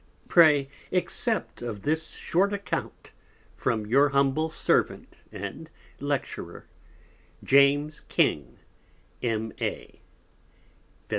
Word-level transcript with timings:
Pray 0.27 0.67
accept 0.91 1.61
of 1.61 1.83
this 1.83 2.09
short 2.13 2.53
Account 2.53 3.11
from 3.55 3.85
Your 3.85 4.09
Humble 4.09 4.49
Servant, 4.49 5.19
and 5.31 5.69
Lecturer, 5.99 6.65
Feb. 7.45 8.49